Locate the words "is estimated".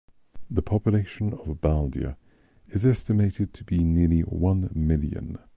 2.69-3.53